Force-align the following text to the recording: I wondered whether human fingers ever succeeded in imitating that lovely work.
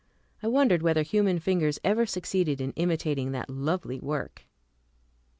I 0.41 0.47
wondered 0.47 0.81
whether 0.81 1.03
human 1.03 1.37
fingers 1.37 1.77
ever 1.83 2.07
succeeded 2.07 2.59
in 2.59 2.71
imitating 2.71 3.33
that 3.33 3.51
lovely 3.51 3.99
work. 3.99 4.45